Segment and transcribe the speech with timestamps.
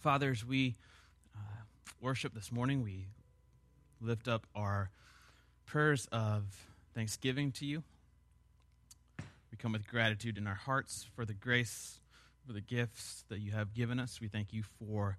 [0.00, 0.76] Fathers, we
[1.34, 1.40] uh,
[2.00, 2.84] worship this morning.
[2.84, 3.06] We
[4.00, 4.90] lift up our
[5.66, 6.44] prayers of
[6.94, 7.82] thanksgiving to you.
[9.50, 11.98] We come with gratitude in our hearts for the grace,
[12.46, 14.20] for the gifts that you have given us.
[14.20, 15.18] We thank you for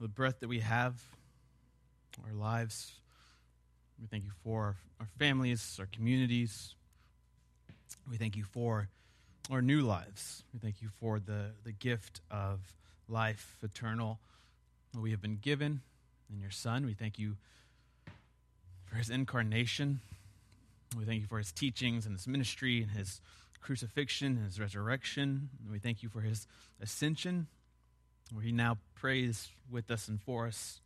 [0.00, 0.94] the breath that we have,
[2.26, 2.94] our lives.
[4.00, 6.74] We thank you for our families, our communities.
[8.10, 8.88] We thank you for
[9.50, 10.42] our new lives.
[10.54, 12.60] We thank you for the, the gift of
[13.08, 14.18] life eternal
[15.00, 15.80] we have been given
[16.32, 16.86] in your Son.
[16.86, 17.36] We thank you
[18.86, 20.00] for his incarnation.
[20.96, 23.20] We thank you for his teachings and his ministry and his
[23.60, 25.50] crucifixion and his resurrection.
[25.62, 26.46] And we thank you for his
[26.80, 27.48] ascension,
[28.32, 30.80] where he now prays with us and for us.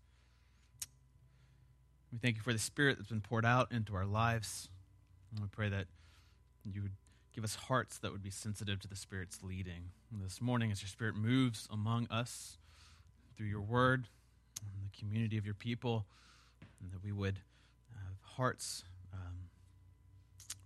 [2.13, 4.69] We thank you for the Spirit that's been poured out into our lives.
[5.31, 5.87] And we pray that
[6.65, 6.93] you would
[7.35, 9.91] give us hearts that would be sensitive to the Spirit's leading.
[10.13, 12.59] And this morning, as your Spirit moves among us
[13.37, 14.09] through your word
[14.61, 16.07] and the community of your people,
[16.83, 17.41] and that we would
[17.95, 19.49] have hearts um,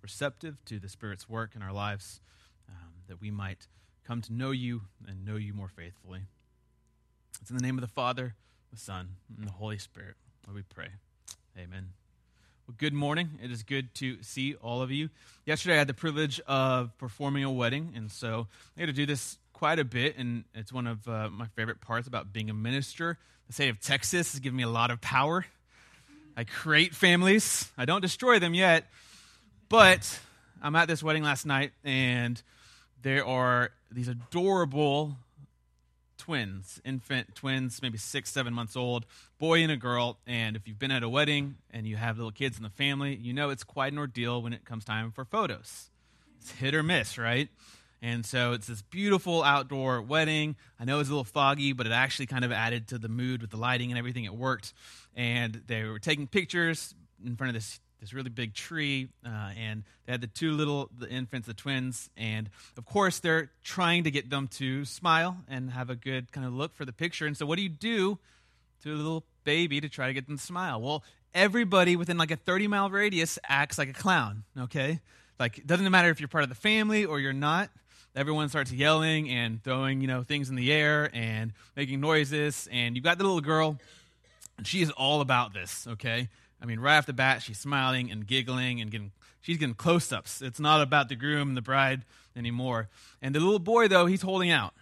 [0.02, 2.20] receptive to the Spirit's work in our lives,
[2.68, 3.66] um, that we might
[4.06, 6.20] come to know you and know you more faithfully.
[7.40, 8.34] It's in the name of the Father,
[8.72, 10.88] the Son, and the Holy Spirit that we pray.
[11.58, 12.03] Amen.
[12.66, 13.28] Well, good morning.
[13.42, 15.10] It is good to see all of you.
[15.44, 19.04] Yesterday, I had the privilege of performing a wedding, and so I get to do
[19.04, 22.54] this quite a bit, and it's one of uh, my favorite parts about being a
[22.54, 23.18] minister.
[23.48, 25.44] The state of Texas has given me a lot of power.
[26.38, 28.86] I create families, I don't destroy them yet,
[29.68, 30.18] but
[30.62, 32.42] I'm at this wedding last night, and
[33.02, 35.18] there are these adorable
[36.16, 39.06] twins, infant twins, maybe six, seven months old,
[39.38, 40.18] boy and a girl.
[40.26, 43.14] And if you've been at a wedding and you have little kids in the family,
[43.14, 45.90] you know it's quite an ordeal when it comes time for photos.
[46.40, 47.48] It's hit or miss, right?
[48.02, 50.56] And so it's this beautiful outdoor wedding.
[50.78, 53.40] I know it's a little foggy, but it actually kind of added to the mood
[53.40, 54.24] with the lighting and everything.
[54.24, 54.74] It worked.
[55.16, 56.94] And they were taking pictures
[57.24, 60.90] in front of this this really big tree, uh, and they had the two little
[60.98, 65.70] the infants, the twins, and of course they're trying to get them to smile and
[65.70, 67.26] have a good kind of look for the picture.
[67.26, 68.18] And so, what do you do
[68.82, 70.82] to a little baby to try to get them to smile?
[70.82, 71.02] Well,
[71.34, 74.44] everybody within like a 30 mile radius acts like a clown.
[74.58, 75.00] Okay,
[75.40, 77.70] like it doesn't matter if you're part of the family or you're not.
[78.14, 82.68] Everyone starts yelling and throwing, you know, things in the air and making noises.
[82.70, 83.78] And you've got the little girl,
[84.58, 85.86] and she is all about this.
[85.88, 86.28] Okay,
[86.64, 90.10] I mean, right off the bat, she's smiling and giggling and getting, she's getting close
[90.10, 90.40] ups.
[90.40, 92.88] It's not about the groom and the bride anymore.
[93.20, 94.72] And the little boy, though, he's holding out.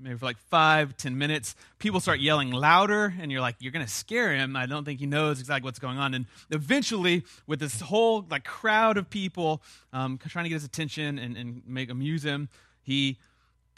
[0.00, 1.54] Maybe for like five, ten minutes.
[1.78, 4.56] People start yelling louder, and you're like, you're going to scare him.
[4.56, 6.14] I don't think he knows exactly what's going on.
[6.14, 11.18] And eventually, with this whole like crowd of people um, trying to get his attention
[11.18, 12.48] and, and make amuse him,
[12.82, 13.18] he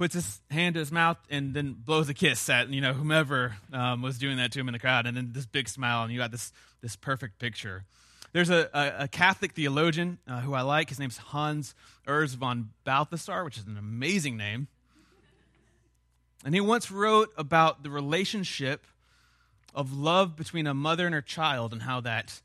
[0.03, 3.55] puts his hand to his mouth and then blows a kiss at you know whomever
[3.73, 6.13] um, was doing that to him in the crowd, and then this big smile, and
[6.13, 7.85] you got this this perfect picture.
[8.33, 10.89] There's a, a, a Catholic theologian uh, who I like.
[10.89, 11.77] His name's Hans
[12.09, 14.67] Urs von Balthasar, which is an amazing name.
[16.45, 18.85] And he once wrote about the relationship
[19.73, 22.43] of love between a mother and her child and how that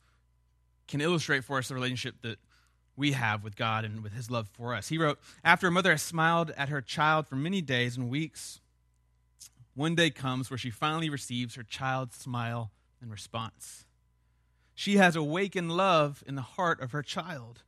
[0.88, 2.38] can illustrate for us the relationship that
[2.98, 4.90] we have with God and with his love for us.
[4.90, 8.60] He wrote, After a mother has smiled at her child for many days and weeks,
[9.76, 12.72] one day comes where she finally receives her child's smile
[13.02, 13.86] in response.
[14.74, 17.62] She has awakened love in the heart of her child.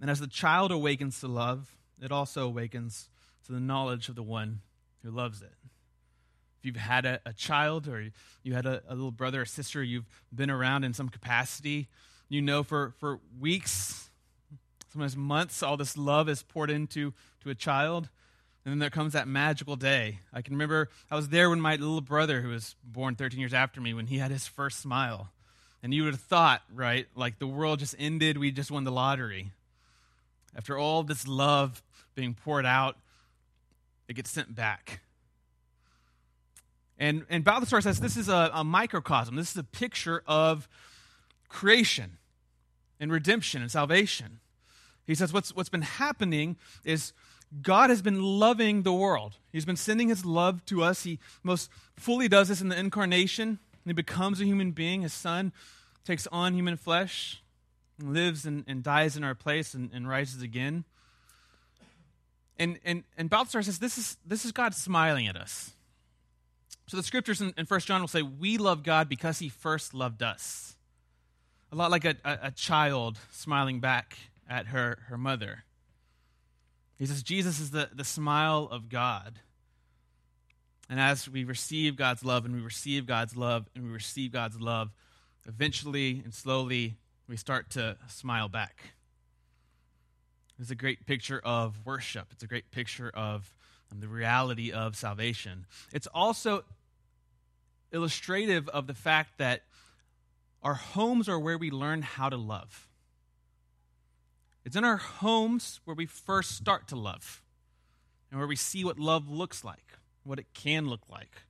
[0.00, 3.08] And as the child awakens to love, it also awakens
[3.46, 4.60] to the knowledge of the one
[5.02, 5.54] who loves it.
[6.58, 8.10] If you've had a, a child or
[8.42, 11.86] you had a, a little brother or sister you've been around in some capacity,
[12.28, 14.05] you know for, for weeks
[14.92, 18.08] sometimes months, all this love is poured into to a child.
[18.64, 20.20] And then there comes that magical day.
[20.32, 23.54] I can remember I was there when my little brother, who was born 13 years
[23.54, 25.30] after me, when he had his first smile.
[25.82, 28.90] And you would have thought, right, like the world just ended, we just won the
[28.90, 29.52] lottery.
[30.56, 31.82] After all this love
[32.16, 32.96] being poured out,
[34.08, 35.00] it gets sent back.
[36.98, 39.36] And, and Balthasar says this is a, a microcosm.
[39.36, 40.66] This is a picture of
[41.48, 42.16] creation
[42.98, 44.40] and redemption and salvation.
[45.06, 47.12] He says what's, what's been happening is
[47.62, 49.36] God has been loving the world.
[49.52, 51.04] He's been sending his love to us.
[51.04, 53.58] He most fully does this in the incarnation.
[53.84, 55.02] He becomes a human being.
[55.02, 55.52] His son
[56.04, 57.42] takes on human flesh,
[58.00, 60.84] lives and, and dies in our place and, and rises again.
[62.58, 65.72] And, and, and Balthasar says this is, this is God smiling at us.
[66.88, 69.94] So the scriptures in, in 1 John will say, We love God because he first
[69.94, 70.76] loved us.
[71.72, 74.16] A lot like a, a, a child smiling back
[74.48, 75.64] at her, her mother.
[76.98, 79.40] He says Jesus is the, the smile of God.
[80.88, 84.60] And as we receive God's love and we receive God's love and we receive God's
[84.60, 84.90] love,
[85.46, 86.96] eventually and slowly
[87.28, 88.78] we start to smile back.
[90.58, 92.28] It's a great picture of worship.
[92.32, 93.52] It's a great picture of
[93.92, 95.66] um, the reality of salvation.
[95.92, 96.64] It's also
[97.92, 99.62] illustrative of the fact that
[100.62, 102.85] our homes are where we learn how to love.
[104.66, 107.40] It's in our homes where we first start to love
[108.32, 109.92] and where we see what love looks like,
[110.24, 111.42] what it can look like,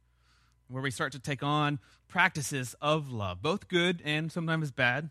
[0.69, 1.79] where we start to take on
[2.09, 5.09] practices of love, both good and sometimes bad.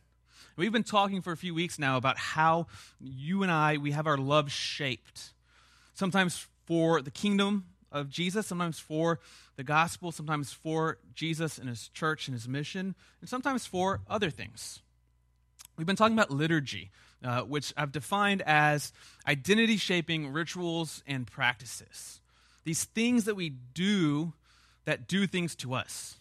[0.55, 2.67] We've been talking for a few weeks now about how
[3.01, 5.33] you and I, we have our love shaped.
[5.95, 9.19] Sometimes for the kingdom of Jesus, sometimes for
[9.55, 14.29] the gospel, sometimes for Jesus and his church and his mission, and sometimes for other
[14.29, 14.83] things.
[15.75, 16.91] We've been talking about liturgy,
[17.25, 18.93] uh, which I've defined as
[19.27, 22.21] identity shaping rituals and practices.
[22.65, 24.33] These things that we do
[24.85, 26.17] that do things to us.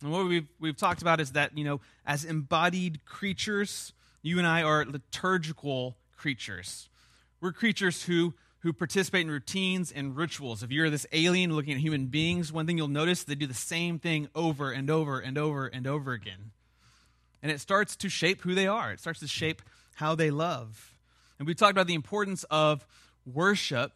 [0.00, 4.46] And what we've, we've talked about is that, you know, as embodied creatures, you and
[4.46, 6.88] I are liturgical creatures.
[7.40, 10.62] We're creatures who, who participate in routines and rituals.
[10.62, 13.54] If you're this alien looking at human beings, one thing you'll notice they do the
[13.54, 16.52] same thing over and over and over and over again.
[17.42, 19.60] And it starts to shape who they are, it starts to shape
[19.94, 20.94] how they love.
[21.38, 22.86] And we talked about the importance of
[23.26, 23.92] worship,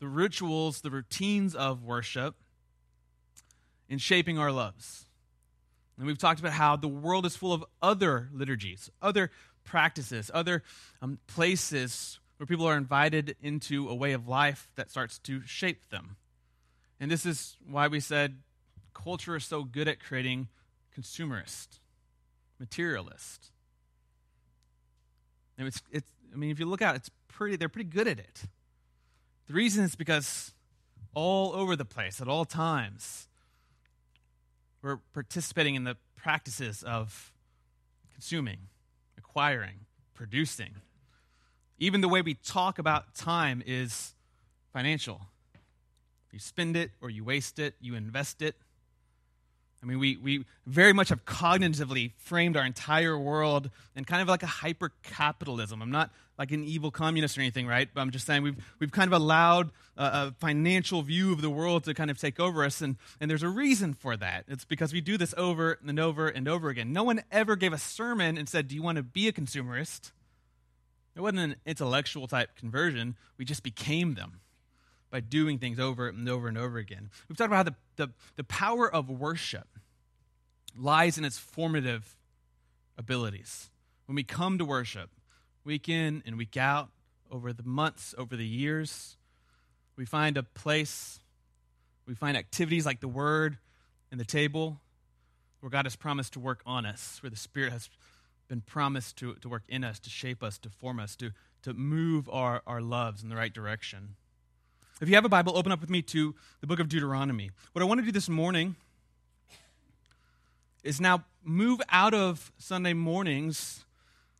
[0.00, 2.34] the rituals, the routines of worship,
[3.88, 5.06] in shaping our loves.
[5.98, 9.30] And we've talked about how the world is full of other liturgies, other
[9.64, 10.62] practices, other
[11.00, 15.90] um, places where people are invited into a way of life that starts to shape
[15.90, 16.16] them.
[16.98, 18.38] And this is why we said
[18.94, 20.48] culture is so good at creating
[20.98, 21.78] consumerist,
[22.58, 23.51] materialist.
[25.62, 28.18] And it's, it's, I mean, if you look it, it's pretty, they're pretty good at
[28.18, 28.42] it.
[29.46, 30.52] The reason is because
[31.14, 33.28] all over the place, at all times,
[34.82, 37.32] we're participating in the practices of
[38.12, 38.58] consuming,
[39.16, 40.74] acquiring, producing.
[41.78, 44.14] Even the way we talk about time is
[44.72, 45.20] financial.
[46.32, 48.56] You spend it or you waste it, you invest it.
[49.82, 54.28] I mean, we, we very much have cognitively framed our entire world in kind of
[54.28, 55.82] like a hyper capitalism.
[55.82, 57.88] I'm not like an evil communist or anything, right?
[57.92, 61.84] But I'm just saying we've, we've kind of allowed a, financial view of the world
[61.84, 64.44] to kind of take over us, and, and there's a reason for that.
[64.46, 66.92] It's because we do this over and over and over again.
[66.92, 70.12] No one ever gave a sermon and said, Do you want to be a consumerist?
[71.14, 74.40] It wasn't an intellectual type conversion, we just became them
[75.12, 77.10] by doing things over and over and over again.
[77.28, 79.68] We've talked about how the, the, the power of worship
[80.74, 82.16] lies in its formative
[82.96, 83.68] abilities.
[84.06, 85.10] When we come to worship,
[85.64, 86.88] week in and week out,
[87.30, 89.16] over the months, over the years,
[89.96, 91.20] we find a place,
[92.06, 93.58] we find activities like the Word
[94.10, 94.80] and the table
[95.60, 97.90] where God has promised to work on us, where the Spirit has
[98.48, 101.32] been promised to, to work in us, to shape us, to form us, to,
[101.62, 104.16] to move our, our loves in the right direction.
[105.00, 107.50] If you have a Bible, open up with me to the book of Deuteronomy.
[107.72, 108.76] What I want to do this morning
[110.84, 113.84] is now move out of Sunday mornings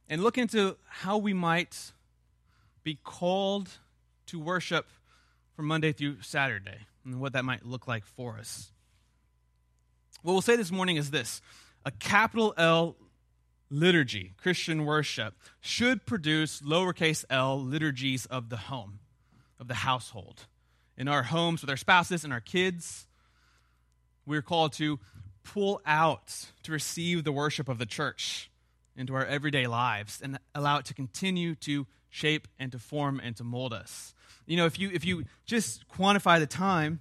[0.09, 1.93] and look into how we might
[2.85, 3.71] be called
[4.27, 4.87] to worship
[5.57, 8.71] from Monday through Saturday and what that might look like for us.
[10.23, 11.41] What we'll say this morning is this
[11.85, 12.97] a capital L
[13.71, 19.01] liturgy, Christian worship, should produce lowercase l liturgies of the home,
[19.63, 20.47] of the household.
[20.99, 23.07] In our homes with our spouses and our kids,
[24.27, 24.99] we're called to
[25.45, 28.51] pull out to receive the worship of the church
[28.97, 33.37] into our everyday lives and allow it to continue to shape and to form and
[33.37, 34.15] to mold us.
[34.47, 36.99] You know, if you if you just quantify the time,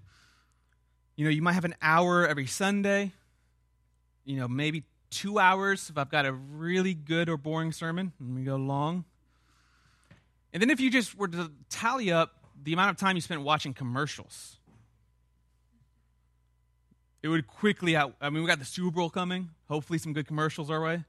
[1.15, 3.11] you know, you might have an hour every Sunday,
[4.23, 8.35] you know, maybe 2 hours if I've got a really good or boring sermon and
[8.35, 9.03] we go long.
[10.53, 13.41] And then if you just were to tally up the amount of time you spent
[13.41, 14.57] watching commercials,
[17.23, 18.15] it would quickly out.
[18.19, 19.49] I mean, we got the Super Bowl coming.
[19.67, 21.03] Hopefully, some good commercials our way.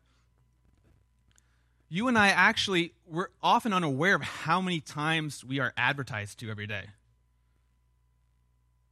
[1.88, 6.50] You and I actually, we're often unaware of how many times we are advertised to
[6.50, 6.84] every day.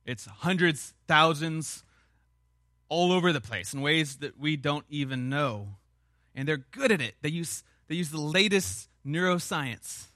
[0.05, 1.83] It's hundreds, thousands,
[2.91, 5.69] all over the place in ways that we don't even know.
[6.35, 7.15] And they're good at it.
[7.23, 10.09] They use, they use the latest neuroscience.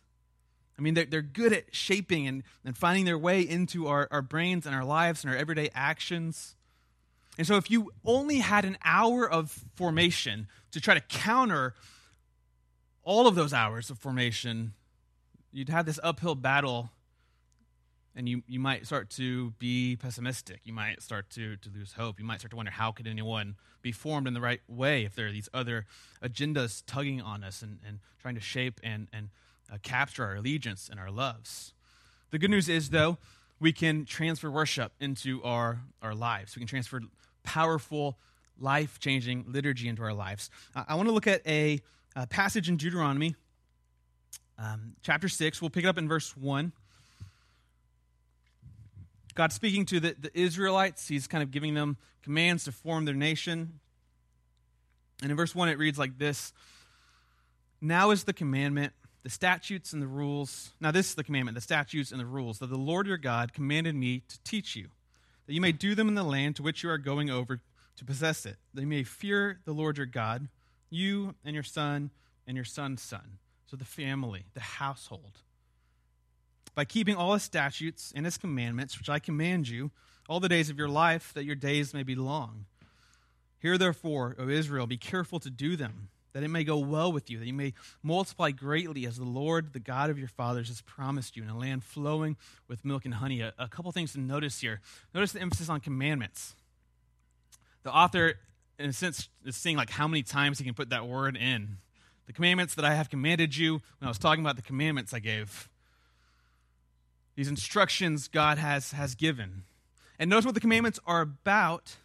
[0.79, 4.23] I mean, they're, they're good at shaping and, and finding their way into our, our
[4.23, 6.57] brains and our lives and our everyday actions.
[7.39, 11.75] And so, if you only had an hour of formation to try to counter
[13.03, 14.73] all of those hours of formation,
[15.53, 16.91] you'd have this uphill battle
[18.17, 20.61] and you, you might start to be pessimistic.
[20.65, 22.21] You might start to, to lose hope.
[22.21, 25.15] You might start to wonder how could anyone be formed in the right way if
[25.15, 25.87] there are these other
[26.23, 29.31] agendas tugging on us and, and trying to shape and, and
[29.73, 31.73] uh, capture our allegiance and our loves.
[32.31, 33.19] The good news is, though,
[33.61, 36.57] we can transfer worship into our, our lives.
[36.57, 37.01] We can transfer
[37.43, 38.19] powerful,
[38.59, 40.51] life changing liturgy into our lives.
[40.75, 41.81] I want to look at a,
[42.17, 43.37] a, passage in Deuteronomy,
[44.59, 45.61] um, chapter 6.
[45.61, 46.73] We'll pick it up in verse 1.
[49.35, 53.15] God speaking to the, the Israelites, he's kind of giving them commands to form their
[53.15, 53.81] nation.
[55.23, 56.53] And in verse 1, it reads like this
[57.81, 58.93] Now is the commandment,
[59.25, 60.71] the statutes and the rules.
[60.81, 63.53] Now, this is the commandment, the statutes and the rules that the Lord your God
[63.53, 64.89] commanded me to teach you,
[65.47, 67.61] that you may do them in the land to which you are going over
[67.97, 70.47] to possess it, that you may fear the Lord your God,
[70.91, 72.11] you and your son
[72.47, 73.39] and your son's son.
[73.67, 75.41] So the family, the household
[76.75, 79.91] by keeping all his statutes and his commandments, which I command you,
[80.29, 82.67] all the days of your life, that your days may be long.
[83.61, 87.31] Hear therefore, O Israel, be careful to do them, that it may go well with
[87.31, 87.73] you, that you may
[88.03, 91.57] multiply greatly as the Lord, the God of your fathers, has promised you, in a
[91.57, 92.37] land flowing
[92.69, 93.41] with milk and honey.
[93.41, 94.81] A, a couple things to notice here.
[95.15, 96.57] Notice the emphasis on commandments.
[97.85, 98.35] The author,
[98.79, 101.79] in a sense, is seeing like how many times he can put that word in.
[102.27, 105.21] The commandments that I have commanded you, when I was talking about the commandments I
[105.21, 105.69] gave,
[107.37, 109.63] these instructions God has, has given.
[110.19, 111.97] And notice what the commandments are about.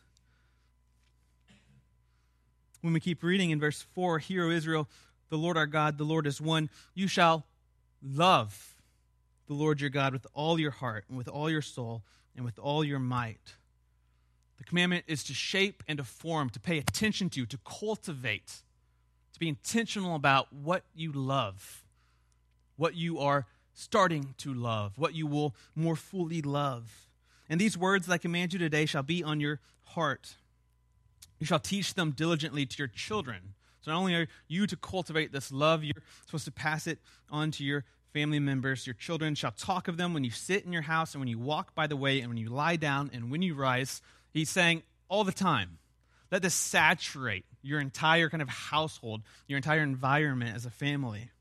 [2.81, 4.87] When we keep reading in verse 4 Hear, O Israel,
[5.29, 6.69] the Lord our God, the Lord is one.
[6.93, 7.45] You shall
[8.01, 8.75] love
[9.47, 12.03] the Lord your God with all your heart, and with all your soul,
[12.35, 13.55] and with all your might.
[14.57, 18.61] The commandment is to shape and to form, to pay attention to, to cultivate,
[19.33, 21.83] to be intentional about what you love,
[22.77, 27.07] what you are starting to love, what you will more fully love.
[27.49, 30.35] And these words that I command you today shall be on your heart.
[31.39, 33.53] You shall teach them diligently to your children.
[33.81, 37.51] So not only are you to cultivate this love, you're supposed to pass it on
[37.51, 38.85] to your family members.
[38.85, 41.39] Your children shall talk of them when you sit in your house and when you
[41.39, 44.01] walk by the way and when you lie down and when you rise.
[44.31, 45.77] He's saying all the time.
[46.31, 51.31] Let this saturate your entire kind of household, your entire environment as a family.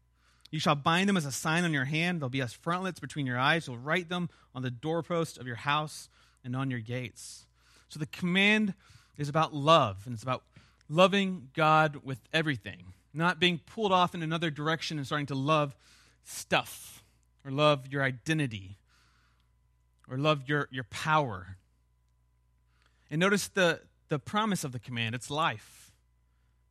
[0.51, 2.23] You shall bind them as a sign on your hand.
[2.23, 3.67] They'll be as frontlets between your eyes.
[3.67, 6.09] You'll write them on the doorpost of your house
[6.43, 7.45] and on your gates.
[7.91, 8.73] So the command
[9.19, 10.45] is about love, and it's about
[10.89, 15.77] loving God with everything, not being pulled off in another direction and starting to love
[16.25, 17.03] stuff
[17.45, 18.79] or love your identity
[20.11, 21.57] or love your, your power.
[23.11, 25.91] And notice the, the promise of the command it's life.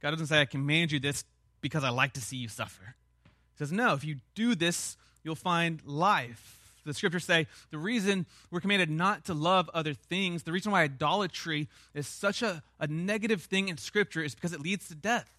[0.01, 1.23] God doesn't say, I command you this
[1.61, 2.95] because I like to see you suffer.
[3.25, 6.56] He says, No, if you do this, you'll find life.
[6.87, 10.83] The scriptures say the reason we're commanded not to love other things, the reason why
[10.83, 15.29] idolatry is such a, a negative thing in scripture is because it leads to death.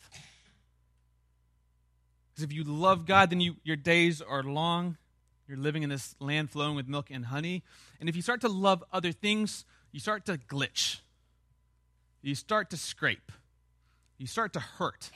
[2.31, 4.97] Because if you love God, then you, your days are long.
[5.49, 7.63] You're living in this land flowing with milk and honey.
[7.99, 11.01] And if you start to love other things, you start to glitch.
[12.23, 13.33] You start to scrape.
[14.19, 15.11] You start to hurt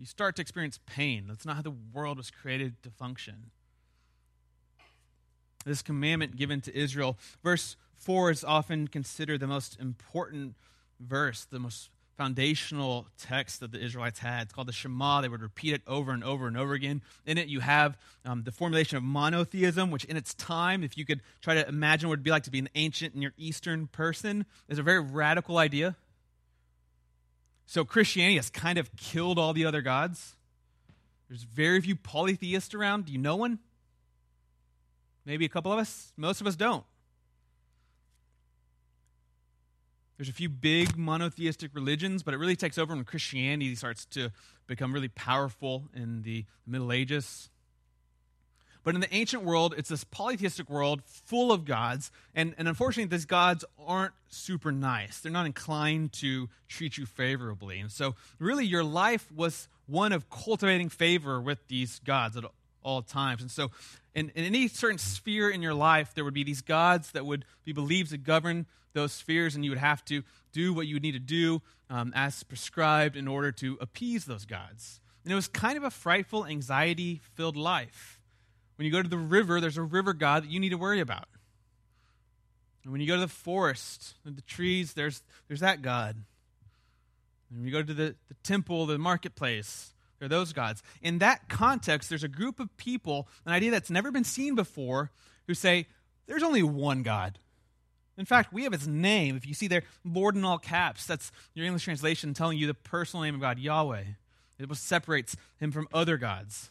[0.00, 1.26] you start to experience pain.
[1.28, 3.50] That's not how the world was created to function.
[5.64, 10.54] This commandment given to Israel, verse 4 is often considered the most important
[10.98, 14.42] verse, the most foundational text that the Israelites had.
[14.42, 15.22] It's called the Shema.
[15.22, 17.00] They would repeat it over and over and over again.
[17.24, 21.06] In it, you have um, the formulation of monotheism, which in its time, if you
[21.06, 23.86] could try to imagine what it would be like to be an ancient Near Eastern
[23.86, 25.96] person, is a very radical idea.
[27.64, 30.36] So Christianity has kind of killed all the other gods.
[31.28, 33.06] There's very few polytheists around.
[33.06, 33.60] Do you know one?
[35.24, 36.12] Maybe a couple of us.
[36.16, 36.84] Most of us don't.
[40.16, 44.30] There's a few big monotheistic religions, but it really takes over when Christianity starts to
[44.66, 47.48] become really powerful in the Middle Ages.
[48.82, 52.10] But in the ancient world, it's this polytheistic world full of gods.
[52.34, 55.20] And, and unfortunately, these gods aren't super nice.
[55.20, 57.78] They're not inclined to treat you favorably.
[57.78, 62.44] And so, really, your life was one of cultivating favor with these gods at
[62.82, 63.42] all times.
[63.42, 63.70] And so,
[64.14, 67.44] in, in any certain sphere in your life, there would be these gods that would
[67.64, 70.22] be believed to govern those spheres, and you would have to
[70.52, 74.44] do what you would need to do um, as prescribed in order to appease those
[74.44, 75.00] gods.
[75.24, 78.20] And it was kind of a frightful, anxiety filled life.
[78.76, 81.00] When you go to the river, there's a river god that you need to worry
[81.00, 81.28] about.
[82.82, 86.16] And when you go to the forest, the trees, there's, there's that God.
[87.50, 90.82] And when you go to the, the temple, the marketplace, there are those gods.
[91.02, 95.10] In that context, there's a group of people, an idea that's never been seen before,
[95.46, 95.86] who say,
[96.26, 97.38] there's only one God.
[98.18, 99.34] In fact, we have his name.
[99.34, 102.74] If you see there, Lord in all caps, that's your English translation telling you the
[102.74, 104.04] personal name of God, Yahweh.
[104.58, 106.70] It separates him from other gods.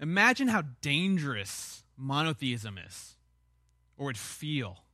[0.00, 3.16] Imagine how dangerous monotheism is,
[3.98, 4.84] or would feel,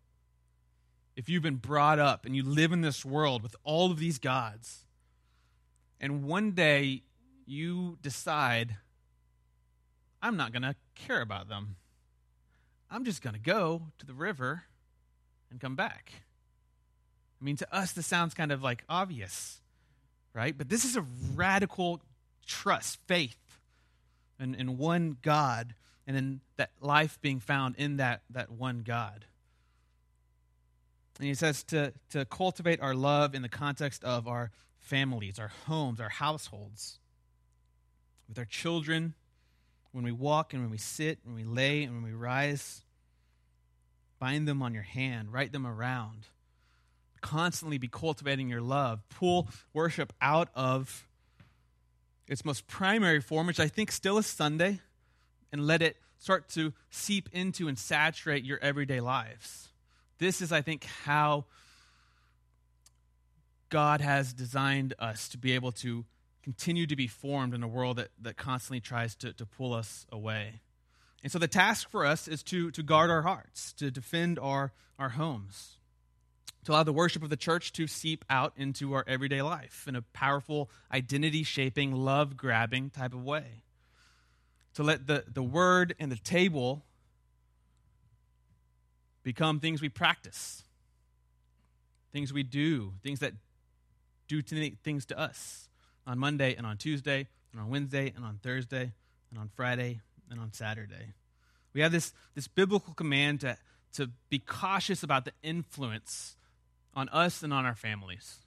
[1.14, 4.18] if you've been brought up and you live in this world with all of these
[4.18, 4.86] gods,
[6.00, 7.02] and one day
[7.46, 8.76] you decide,
[10.22, 11.76] I'm not going to care about them.
[12.90, 14.64] I'm just going to go to the river
[15.50, 16.12] and come back.
[17.40, 19.60] I mean, to us, this sounds kind of like obvious,
[20.34, 20.56] right?
[20.56, 22.00] But this is a radical
[22.46, 23.58] trust, faith
[24.40, 25.74] in, in one God
[26.06, 29.26] and in that life being found in that, that one God.
[31.18, 34.50] And he says to, to cultivate our love in the context of our
[34.88, 36.98] families, our homes, our households,
[38.26, 39.14] with our children,
[39.92, 42.82] when we walk and when we sit, when we lay and when we rise.
[44.18, 46.26] Bind them on your hand, write them around.
[47.20, 49.00] Constantly be cultivating your love.
[49.08, 51.06] Pull worship out of
[52.26, 54.80] its most primary form, which I think still is Sunday,
[55.52, 59.68] and let it start to seep into and saturate your everyday lives.
[60.18, 61.46] This is, I think, how
[63.68, 66.04] God has designed us to be able to
[66.42, 70.06] continue to be formed in a world that, that constantly tries to, to pull us
[70.10, 70.60] away.
[71.22, 74.72] And so the task for us is to, to guard our hearts, to defend our,
[74.98, 75.76] our homes,
[76.64, 79.96] to allow the worship of the church to seep out into our everyday life in
[79.96, 83.64] a powerful, identity shaping, love grabbing type of way.
[84.74, 86.84] To let the, the word and the table
[89.22, 90.62] become things we practice,
[92.12, 93.34] things we do, things that
[94.28, 95.68] do things to us
[96.06, 98.92] on Monday and on Tuesday and on Wednesday and on Thursday
[99.30, 101.14] and on Friday and on Saturday.
[101.72, 103.56] We have this, this biblical command to,
[103.94, 106.36] to be cautious about the influence
[106.94, 108.38] on us and on our families.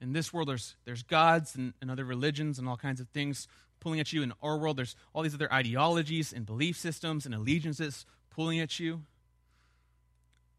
[0.00, 3.48] In this world, there's, there's gods and, and other religions and all kinds of things
[3.80, 4.22] pulling at you.
[4.22, 8.78] In our world, there's all these other ideologies and belief systems and allegiances pulling at
[8.78, 9.02] you.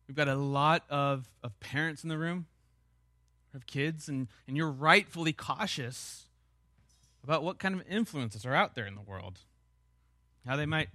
[0.08, 2.48] We've got a lot of, of parents in the room
[3.54, 6.26] have kids, and, and you're rightfully cautious
[7.24, 9.40] about what kind of influences are out there in the world,
[10.48, 10.90] how they might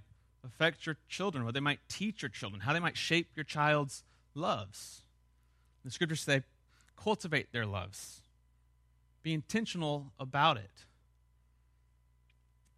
[0.45, 4.03] affect your children, what they might teach your children, how they might shape your child's
[4.33, 5.03] loves.
[5.85, 6.43] The scriptures say,
[6.95, 8.21] cultivate their loves,
[9.23, 10.85] be intentional about it.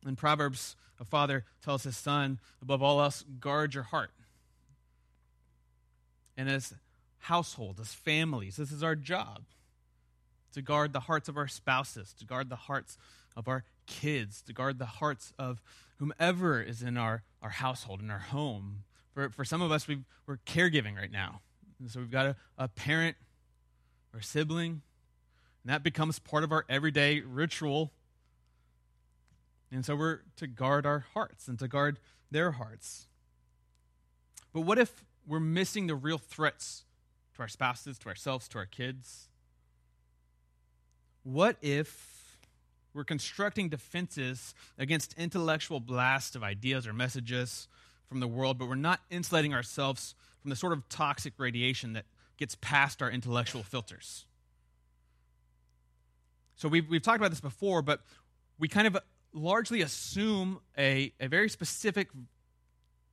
[0.06, 4.12] In Proverbs, a father tells his son, above all else, guard your heart.
[6.38, 6.74] And as
[7.20, 9.44] households, as families, this is our job
[10.54, 12.98] to guard the hearts of our spouses, to guard the hearts
[13.36, 15.62] of our kids, to guard the hearts of
[15.98, 18.84] whomever is in our, our household, in our home.
[19.14, 21.42] For, for some of us, we are caregiving right now.
[21.80, 23.16] And so we've got a, a parent
[24.14, 24.82] or a sibling,
[25.64, 27.92] and that becomes part of our everyday ritual.
[29.72, 32.00] And so we're to guard our hearts and to guard
[32.32, 33.08] their hearts.
[34.52, 36.86] But what if we're missing the real threats
[37.36, 39.29] to our spouses, to ourselves, to our kids?
[41.32, 42.40] What if
[42.92, 47.68] we're constructing defenses against intellectual blasts of ideas or messages
[48.08, 52.06] from the world, but we're not insulating ourselves from the sort of toxic radiation that
[52.38, 54.26] gets past our intellectual filters?
[56.56, 58.02] So we've, we've talked about this before, but
[58.58, 58.98] we kind of
[59.32, 62.08] largely assume a, a very specific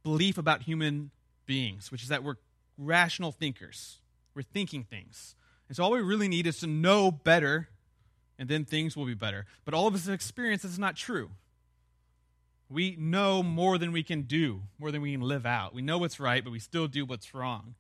[0.03, 1.11] belief about human
[1.45, 2.37] beings, which is that we're
[2.79, 3.99] rational thinkers.
[4.35, 5.35] We're thinking things.
[5.69, 7.69] And so all we really need is to know better
[8.39, 9.47] and then things will be better.
[9.65, 11.31] But all of us experience is not true.
[12.69, 15.75] We know more than we can do, more than we can live out.
[15.75, 17.75] We know what's right, but we still do what's wrong.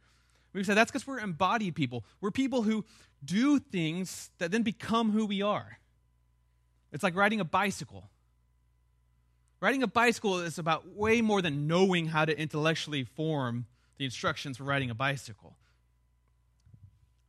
[0.52, 2.04] We've said that's because we're embodied people.
[2.20, 2.84] We're people who
[3.24, 5.78] do things that then become who we are.
[6.92, 8.08] It's like riding a bicycle.
[9.60, 13.66] Riding a bicycle is about way more than knowing how to intellectually form
[13.98, 15.56] the instructions for riding a bicycle.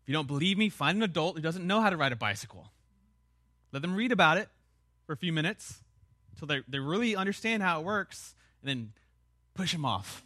[0.03, 2.17] If you don't believe me, find an adult who doesn't know how to ride a
[2.17, 2.71] bicycle.
[3.71, 4.49] Let them read about it
[5.05, 5.81] for a few minutes
[6.31, 8.91] until they, they really understand how it works, and then
[9.53, 10.23] push them off.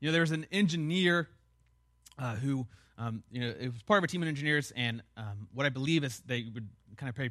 [0.00, 1.28] You know, there was an engineer
[2.18, 5.48] uh, who, um, you know, it was part of a team of engineers, and um,
[5.52, 7.30] what I believe is they would kind of play,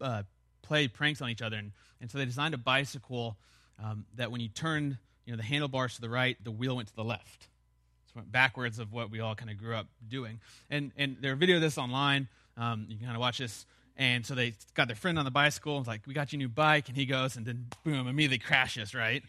[0.00, 0.22] uh,
[0.62, 3.36] play pranks on each other, and, and so they designed a bicycle
[3.82, 6.88] um, that when you turned, you know, the handlebars to the right, the wheel went
[6.88, 7.48] to the left.
[8.06, 10.40] So went backwards of what we all kind of grew up doing.
[10.68, 12.28] And and there's a video of this online.
[12.56, 15.30] Um, you can kind of watch this, And so they got their friend on the
[15.30, 16.88] bicycle It's like, We got you a new bike.
[16.88, 19.22] And he goes, and then boom, immediately crashes, right?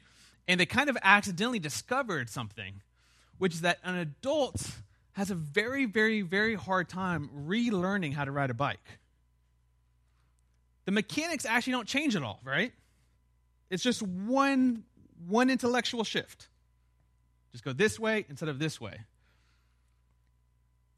[0.47, 2.81] And they kind of accidentally discovered something,
[3.37, 4.61] which is that an adult
[5.13, 8.99] has a very, very, very hard time relearning how to ride a bike.
[10.85, 12.73] The mechanics actually don't change at all, right?
[13.69, 14.83] It's just one,
[15.27, 16.49] one intellectual shift.
[17.51, 18.99] Just go this way instead of this way.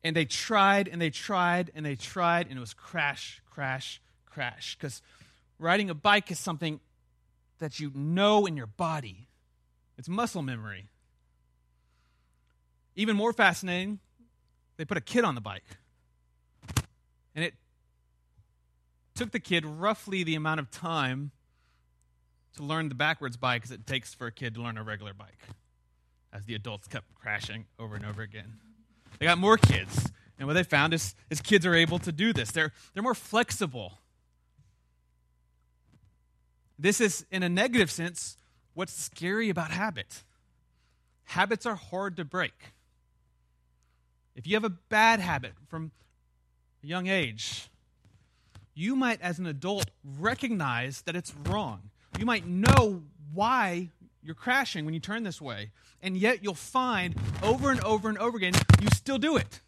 [0.06, 4.78] And they tried and they tried and they tried, and it was crash, crash, crash.
[4.80, 5.02] Because
[5.58, 6.80] riding a bike is something
[7.58, 9.28] that you know in your body,
[9.98, 10.90] it's muscle memory.
[12.96, 13.98] Even more fascinating,
[14.78, 15.66] they put a kid on the bike.
[17.34, 17.56] And it
[19.16, 21.32] took the kid roughly the amount of time
[22.58, 25.16] to learn the backwards bike as it takes for a kid to learn a regular
[25.16, 25.48] bike,
[26.32, 28.60] as the adults kept crashing over and over again.
[29.20, 32.34] They got more kids, and what they found is, is kids are able to do
[32.34, 32.52] this.
[32.52, 34.00] They're, they're more flexible.
[36.78, 38.38] This is, in a negative sense,
[38.74, 40.24] what's scary about habit.
[41.26, 42.74] Habits are hard to break.
[44.36, 45.92] If you have a bad habit from
[46.84, 47.70] a young age,
[48.74, 51.90] you might, as an adult, recognize that it's wrong.
[52.20, 53.92] You might know why
[54.26, 58.18] you're crashing when you turn this way, and yet you'll find over and over and
[58.18, 59.62] over again you still do it.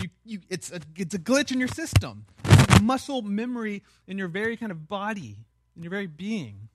[0.00, 4.28] You, you, it's, a, it's a glitch in your system, it's muscle memory in your
[4.28, 5.36] very kind of body,
[5.76, 6.68] in your very being.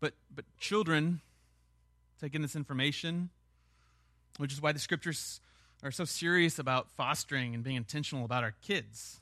[0.00, 1.20] But, but children
[2.20, 3.30] take in this information
[4.38, 5.40] which is why the scriptures
[5.82, 9.20] are so serious about fostering and being intentional about our kids,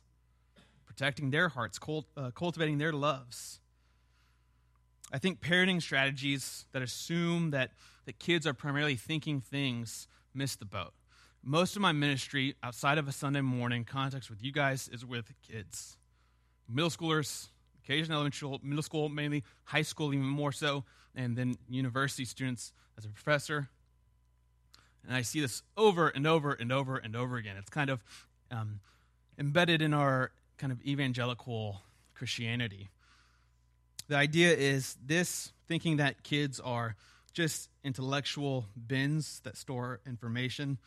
[0.87, 3.60] protecting their hearts, cult, uh, cultivating their loves.
[5.12, 7.70] I think parenting strategies that assume that,
[8.06, 10.92] that kids are primarily thinking things miss the boat.
[11.42, 15.30] Most of my ministry outside of a Sunday morning context with you guys is with
[15.46, 15.98] kids.
[16.68, 17.48] Middle schoolers,
[17.84, 23.04] occasionally elementary, middle school mainly, high school even more so, and then university students as
[23.04, 23.68] a professor.
[25.06, 27.56] And I see this over and over and over and over again.
[27.58, 28.02] It's kind of
[28.50, 28.80] um,
[29.38, 31.82] embedded in our kind of evangelical
[32.14, 32.88] Christianity.
[34.08, 36.96] The idea is this thinking that kids are
[37.32, 40.78] just intellectual bins that store information.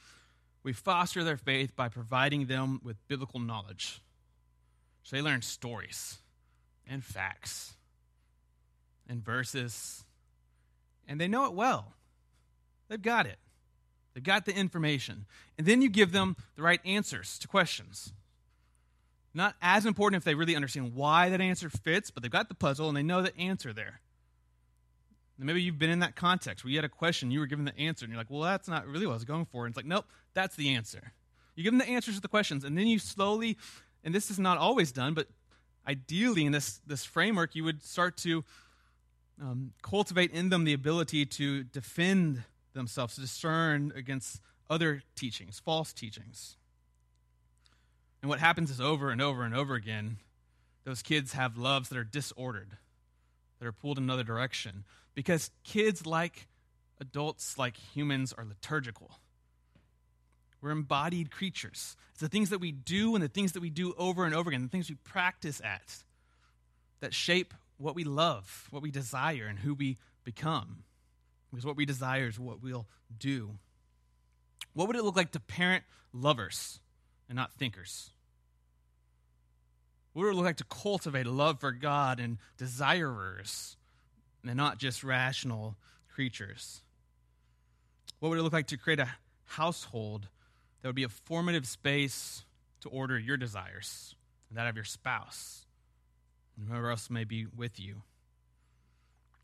[0.63, 4.01] We foster their faith by providing them with biblical knowledge.
[5.03, 6.17] So they learn stories
[6.86, 7.75] and facts
[9.10, 10.03] and verses,
[11.08, 11.93] and they know it well.
[12.88, 13.38] They've got it.
[14.13, 15.25] They've got the information.
[15.58, 18.13] And then you give them the right answers to questions.
[19.38, 22.56] Not as important if they really understand why that answer fits, but they've got the
[22.56, 24.02] puzzle and they know the answer there.
[25.38, 27.63] And maybe you've been in that context where you had a question, you were given
[27.63, 29.67] the answer, and you're like, well, that's not really what I was going for.
[29.67, 31.12] And it's like, nope, that's the answer.
[31.54, 33.60] You give them the answers to the questions, and then you slowly,
[34.04, 35.28] and this is not always done, but
[35.88, 38.43] ideally in this, this framework, you would start to
[39.39, 42.41] um, cultivate in them the ability to defend
[42.73, 46.58] themselves, to discern against other teachings, false teachings.
[48.21, 50.17] And what happens is over and over and over again,
[50.84, 52.77] those kids have loves that are disordered,
[53.60, 54.84] that are pulled in another direction.
[55.13, 56.47] Because kids, like
[56.99, 59.12] adults, like humans, are liturgical.
[60.62, 61.95] We're embodied creatures.
[62.12, 64.49] It's the things that we do and the things that we do over and over
[64.49, 66.03] again, the things we practice at,
[66.99, 70.84] that shape what we love, what we desire, and who we become.
[71.51, 72.88] Because what we desire is what we'll
[73.19, 73.51] do.
[74.73, 76.80] What would it look like to parent lovers
[77.30, 78.12] and not thinkers?
[80.13, 83.78] What would it look like to cultivate a love for God and desirers
[84.44, 85.76] and not just rational
[86.12, 86.82] creatures?
[88.20, 89.10] What would it look like to create a
[89.46, 90.28] household
[90.82, 92.44] that would be a formative space
[92.82, 94.16] to order your desires
[94.50, 95.68] and that of your spouse
[96.58, 98.02] and whoever else may be with you?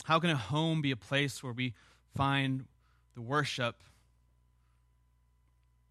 [0.06, 1.76] How can a home be a place where we
[2.16, 2.66] find
[3.16, 3.84] the worship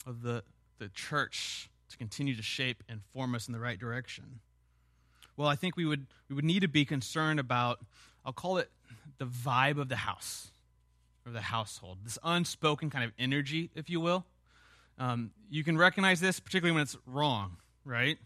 [0.07, 0.43] of the,
[0.79, 4.41] the church to continue to shape and form us in the right direction?
[5.37, 7.79] Well, I think we would, we would need to be concerned about,
[8.25, 8.71] I'll call it
[9.19, 10.51] the vibe of the house
[11.25, 14.25] or the household, this unspoken kind of energy, if you will.
[14.99, 18.19] Um, you can recognize this particularly when it's wrong, right?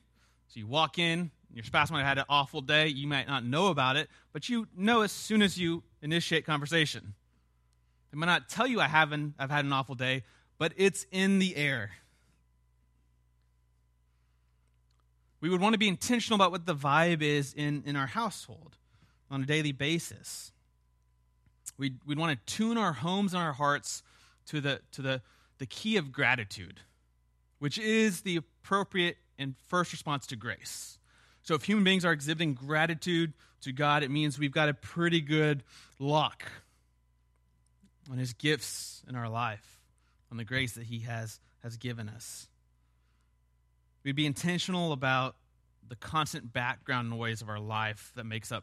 [0.48, 2.88] So you walk in, your spouse might have had an awful day.
[2.88, 7.14] You might not know about it, but you know as soon as you initiate conversation.
[8.12, 10.24] They might not tell you I haven't, I've had an awful day,
[10.58, 11.92] but it's in the air.
[15.46, 18.78] We would want to be intentional about what the vibe is in, in our household
[19.30, 20.50] on a daily basis.
[21.78, 24.02] We'd, we'd want to tune our homes and our hearts
[24.46, 25.22] to the, to the,
[25.58, 26.80] the key of gratitude,
[27.60, 30.98] which is the appropriate and first response to grace.
[31.42, 35.20] So if human beings are exhibiting gratitude to God, it means we've got a pretty
[35.20, 35.62] good
[36.00, 36.42] lock
[38.10, 39.78] on his gifts in our life,
[40.32, 42.48] on the grace that he has, has given us.
[44.06, 45.34] We'd be intentional about
[45.88, 48.62] the constant background noise of our life that makes up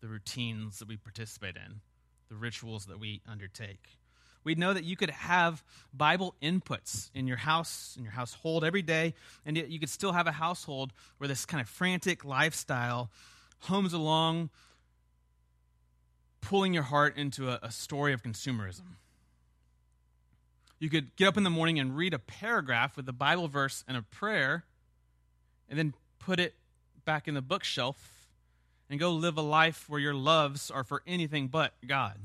[0.00, 1.82] the routines that we participate in,
[2.30, 3.98] the rituals that we undertake.
[4.42, 5.62] We'd know that you could have
[5.92, 9.12] Bible inputs in your house, in your household every day,
[9.44, 13.10] and yet you could still have a household where this kind of frantic lifestyle
[13.58, 14.48] homes along,
[16.40, 18.96] pulling your heart into a, a story of consumerism.
[20.78, 23.84] You could get up in the morning and read a paragraph with a Bible verse
[23.86, 24.64] and a prayer,
[25.70, 26.54] and then put it
[27.06, 28.28] back in the bookshelf
[28.90, 32.18] and go live a life where your loves are for anything but God.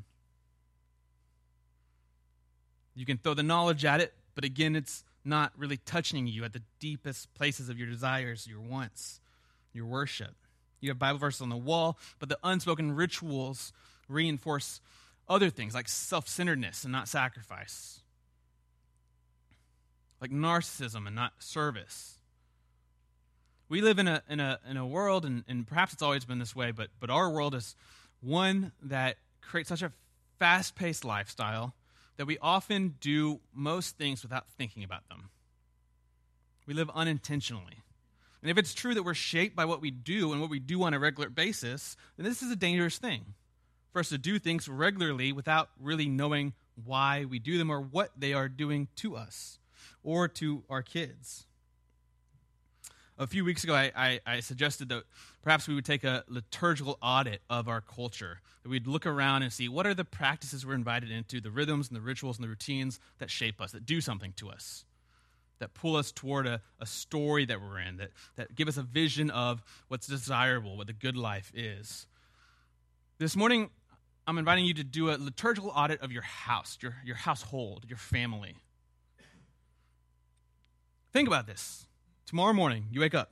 [2.95, 6.53] You can throw the knowledge at it, but again, it's not really touching you at
[6.53, 9.19] the deepest places of your desires, your wants,
[9.73, 10.35] your worship.
[10.81, 13.73] You have Bible verses on the wall, but the unspoken rituals
[14.07, 14.81] reinforce
[15.27, 18.01] other things like self centeredness and not sacrifice,
[20.21, 22.14] like narcissism and not service.
[23.67, 26.39] We live in a, in a, in a world, and, and perhaps it's always been
[26.39, 27.75] this way, but, but our world is
[28.21, 29.91] one that creates such a
[30.37, 31.73] fast paced lifestyle
[32.17, 35.29] that we often do most things without thinking about them.
[36.65, 37.81] We live unintentionally.
[38.41, 40.83] And if it's true that we're shaped by what we do and what we do
[40.83, 43.33] on a regular basis, then this is a dangerous thing
[43.91, 48.11] for us to do things regularly without really knowing why we do them or what
[48.17, 49.57] they are doing to us
[50.03, 51.47] or to our kids.
[53.17, 55.03] A few weeks ago, I, I, I, suggested that
[55.41, 58.41] perhaps we would take a liturgical audit of our culture.
[58.63, 61.87] That we'd look around and see what are the practices we're invited into, the rhythms
[61.87, 64.83] and the rituals and the routines that shape us, that do something to us,
[65.59, 68.83] that pull us toward a, a story that we're in, that, that give us a
[68.83, 72.07] vision of what's desirable, what the good life is.
[73.17, 73.69] This morning,
[74.27, 77.97] I'm inviting you to do a liturgical audit of your house, your, your household, your
[77.97, 78.55] family.
[81.13, 81.85] Think about this.
[82.25, 83.31] Tomorrow morning, you wake up.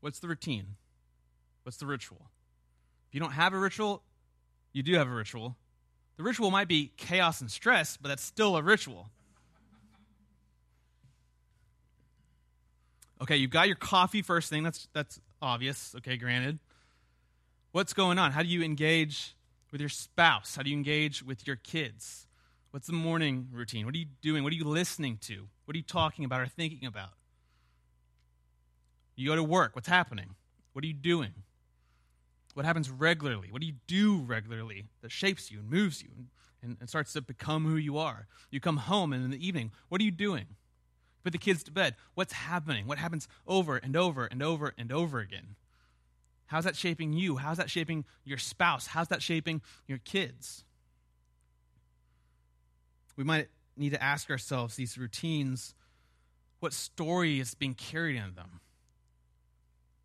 [0.00, 0.76] What's the routine?
[1.62, 2.30] What's the ritual?
[3.08, 4.02] If you don't have a ritual,
[4.72, 5.56] you do have a ritual.
[6.16, 9.08] The ritual might be chaos and stress, but that's still a ritual.
[13.20, 14.62] Okay, you've got your coffee first thing.
[14.62, 15.94] That's that's obvious.
[15.96, 16.58] Okay, granted.
[17.72, 18.32] What's going on?
[18.32, 19.36] How do you engage
[19.70, 20.56] with your spouse?
[20.56, 22.26] How do you engage with your kids?
[22.70, 23.86] What's the morning routine?
[23.86, 24.44] What are you doing?
[24.44, 25.48] What are you listening to?
[25.64, 27.10] What are you talking about or thinking about?
[29.18, 29.74] You go to work.
[29.74, 30.36] What's happening?
[30.72, 31.32] What are you doing?
[32.54, 33.48] What happens regularly?
[33.50, 36.10] What do you do regularly that shapes you and moves you
[36.62, 38.28] and, and starts to become who you are?
[38.52, 40.46] You come home and in the evening, what are you doing?
[41.24, 41.96] Put the kids to bed.
[42.14, 42.86] What's happening?
[42.86, 45.56] What happens over and over and over and over again?
[46.46, 47.38] How's that shaping you?
[47.38, 48.86] How's that shaping your spouse?
[48.86, 50.64] How's that shaping your kids?
[53.16, 55.74] We might need to ask ourselves these routines
[56.60, 58.60] what story is being carried in them?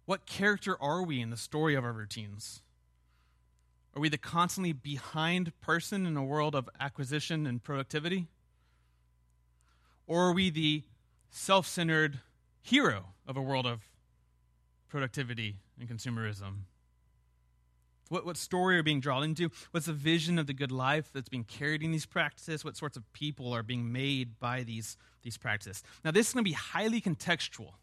[0.06, 2.62] What character are we in the story of our routines?
[3.96, 8.28] Are we the constantly behind person in a world of acquisition and productivity?
[10.08, 10.84] Or are we the
[11.30, 12.20] self centered
[12.62, 13.82] hero of a world of
[14.90, 16.64] productivity and consumerism?
[18.10, 19.50] What, what story are being drawn into?
[19.72, 22.66] What's the vision of the good life that's being carried in these practices?
[22.66, 25.82] What sorts of people are being made by these, these practices?
[26.04, 27.74] Now, this is going to be highly contextual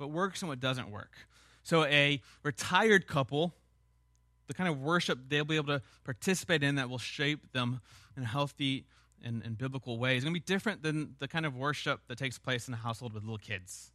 [0.00, 1.12] what works and what doesn't work.
[1.62, 3.54] So, a retired couple,
[4.46, 7.80] the kind of worship they'll be able to participate in that will shape them
[8.16, 8.84] in a healthy
[9.22, 12.18] and, and biblical way is going to be different than the kind of worship that
[12.18, 13.92] takes place in a household with little kids.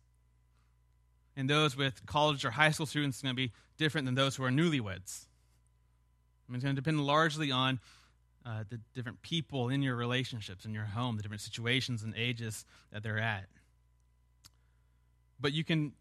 [1.35, 4.35] And those with college or high school students is going to be different than those
[4.35, 5.25] who are newlyweds.
[6.47, 7.79] I mean, it's going to depend largely on
[8.45, 12.65] uh, the different people in your relationships, in your home, the different situations and ages
[12.91, 13.45] that they're at.
[15.39, 15.93] But you can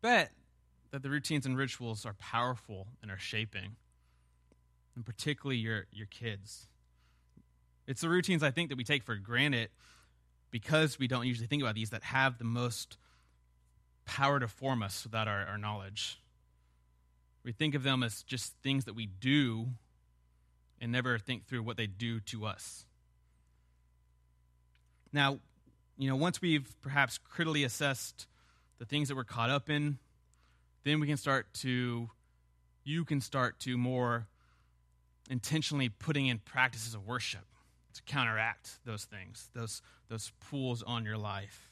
[0.00, 0.30] bet
[0.94, 3.74] that the routines and rituals are powerful and are shaping,
[4.94, 6.68] and particularly your, your kids.
[7.88, 9.70] It's the routines I think that we take for granted
[10.52, 12.96] because we don't usually think about these that have the most
[14.04, 16.20] power to form us without our, our knowledge.
[17.42, 19.70] We think of them as just things that we do
[20.80, 22.86] and never think through what they do to us.
[25.12, 25.40] Now,
[25.98, 28.28] you know, once we've perhaps critically assessed
[28.78, 29.98] the things that we're caught up in,
[30.84, 32.10] then we can start to,
[32.84, 34.26] you can start to more
[35.30, 37.46] intentionally putting in practices of worship
[37.94, 41.70] to counteract those things, those, those pools on your life.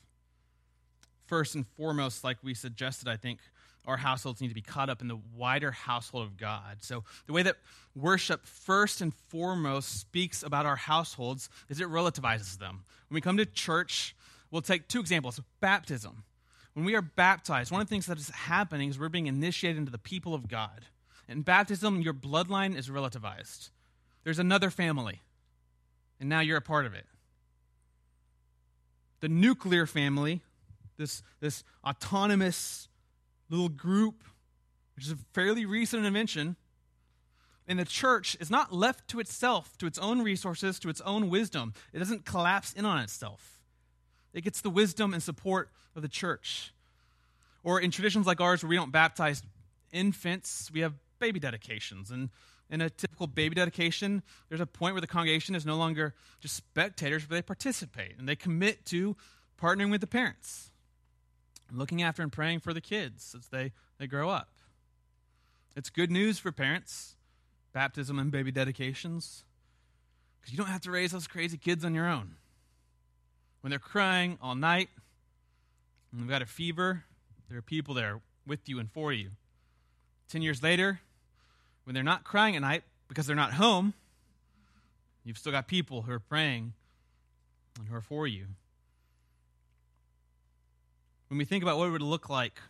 [1.27, 3.38] first and foremost, like we suggested, I think
[3.87, 6.79] our households need to be caught up in the wider household of God.
[6.81, 7.57] So, the way that
[7.94, 12.85] worship first and foremost speaks about our households is it relativizes them.
[13.09, 14.14] When we come to church,
[14.51, 16.25] we'll take two examples baptism.
[16.75, 19.79] When we are baptized, one of the things that is happening is we're being initiated
[19.79, 20.87] into the people of God.
[21.29, 23.71] In baptism, your bloodline is relativized.
[24.25, 25.21] There's another family,
[26.21, 27.07] and now you're a part of it.
[29.21, 30.41] The nuclear family,
[30.97, 32.89] this, this autonomous
[33.51, 34.25] little group,
[34.97, 36.57] which is a fairly recent invention,
[37.69, 41.31] and the church is not left to itself, to its own resources, to its own
[41.31, 41.75] wisdom.
[41.93, 43.62] It doesn't collapse in on itself.
[44.35, 46.73] It gets the wisdom and support of the church.
[47.64, 49.42] Or in traditions like ours, where we don't baptize
[49.92, 52.11] infants, we have baby dedications.
[52.11, 52.31] And
[52.71, 56.57] in a typical baby dedication, there's a point where the congregation is no longer just
[56.57, 59.16] spectators, but they participate and they commit to
[59.61, 60.71] partnering with the parents,
[61.71, 64.49] looking after and praying for the kids as they, they grow up.
[65.77, 67.16] It's good news for parents,
[67.73, 69.45] baptism and baby dedications,
[70.40, 72.37] because you don't have to raise those crazy kids on your own
[73.62, 74.90] when they're crying all night,
[76.11, 77.05] and they've got a fever,
[77.48, 79.31] there are people there with you and for you.
[80.29, 81.01] Ten years later,
[81.85, 83.94] when they're not crying at night because they're not home,
[85.25, 86.75] you've still got people who are praying
[87.79, 88.46] and who are for you.
[91.29, 92.61] When we think about what it would look like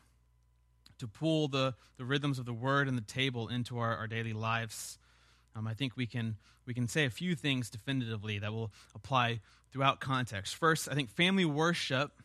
[0.98, 4.32] to pull the, the rhythms of the word and the table into our, our daily
[4.32, 4.98] lives,
[5.54, 6.36] um, I think we can,
[6.66, 10.54] we can say a few things definitively that will apply throughout context.
[10.54, 12.22] First, I think family worship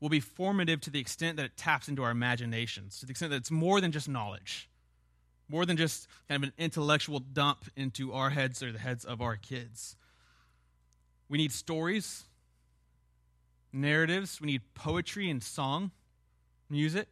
[0.00, 3.30] will be formative to the extent that it taps into our imaginations, to the extent
[3.30, 4.68] that it's more than just knowledge,
[5.48, 9.20] more than just kind of an intellectual dump into our heads or the heads of
[9.20, 9.96] our kids.
[11.28, 12.24] We need stories,
[13.72, 15.90] narratives, we need poetry and song,
[16.68, 17.08] music.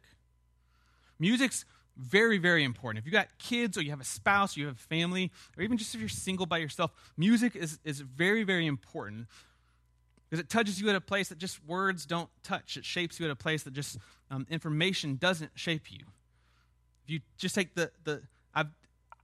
[1.19, 1.65] Music's
[1.97, 2.99] very, very important.
[2.99, 5.63] If you've got kids or you have a spouse, or you have a family, or
[5.63, 9.27] even just if you're single by yourself, music is, is very, very important
[10.29, 12.75] because it touches you at a place that just words don't touch.
[12.77, 13.99] It shapes you at a place that just
[14.31, 16.05] um, information doesn't shape you.
[17.03, 18.23] If you just take the, the
[18.55, 18.69] I've,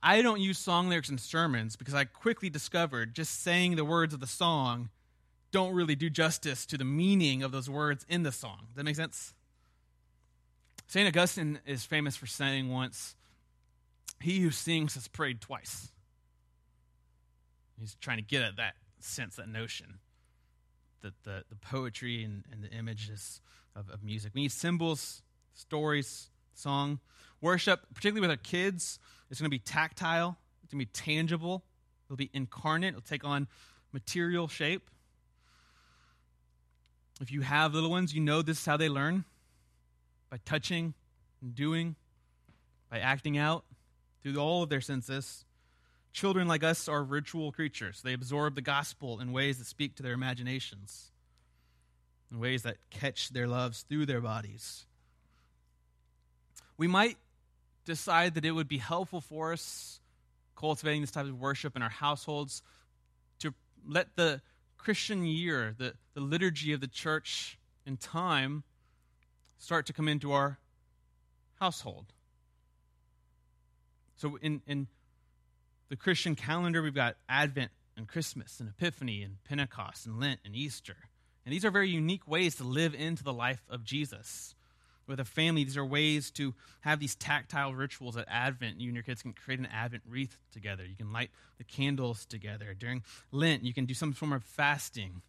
[0.04, 4.14] I don't use song lyrics in sermons because I quickly discovered just saying the words
[4.14, 4.90] of the song
[5.52, 8.60] don't really do justice to the meaning of those words in the song.
[8.68, 9.34] Does that make sense?
[10.90, 11.08] St.
[11.08, 13.16] Augustine is famous for saying once,
[14.20, 15.92] He who sings has prayed twice.
[17.80, 20.00] He's trying to get at that sense, that notion
[21.04, 23.40] that the, the poetry and, and the images
[23.76, 24.32] of, of music.
[24.34, 25.22] We need symbols,
[25.54, 27.00] stories, song.
[27.40, 28.98] Worship, particularly with our kids,
[29.30, 31.64] is going to be tactile, it's going to be tangible,
[32.08, 33.48] it'll be incarnate, it'll take on
[33.94, 34.90] material shape.
[37.22, 39.24] If you have little ones, you know this is how they learn
[40.30, 40.94] by touching
[41.42, 41.96] and doing,
[42.90, 43.66] by acting out
[44.22, 45.46] through all of their senses.
[46.12, 48.02] Children like us are ritual creatures.
[48.02, 51.12] They absorb the gospel in ways that speak to their imaginations,
[52.32, 54.86] in ways that catch their loves through their bodies.
[56.78, 57.18] We might
[57.86, 60.00] decide that it would be helpful for us
[60.56, 62.62] cultivating this type of worship in our households
[63.40, 63.54] to
[63.88, 64.42] let the
[64.78, 68.64] Christian year, the, the liturgy of the church in time,
[69.60, 70.58] start to come into our
[71.60, 72.06] household.
[74.16, 74.88] So, in, in
[75.90, 80.56] the Christian calendar, we've got Advent and Christmas and Epiphany and Pentecost and Lent and
[80.56, 80.96] Easter.
[81.46, 84.56] And these are very unique ways to live into the life of Jesus.
[85.08, 88.80] With a family, these are ways to have these tactile rituals at Advent.
[88.80, 90.86] You and your kids can create an Advent wreath together.
[90.86, 92.76] You can light the candles together.
[92.78, 95.22] During Lent, you can do some form of fasting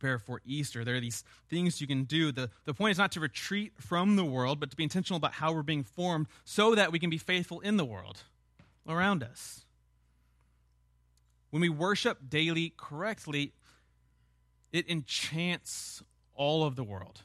[0.00, 0.84] prepare for Easter.
[0.84, 2.32] There are these things you can do.
[2.32, 5.34] The, the point is not to retreat from the world, but to be intentional about
[5.34, 8.22] how we're being formed so that we can be faithful in the world
[8.88, 9.64] around us.
[11.50, 13.52] When we worship daily correctly,
[14.72, 16.02] it enchants
[16.34, 17.22] all of the world.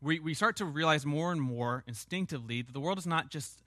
[0.00, 3.62] We, we start to realize more and more instinctively that the world is not just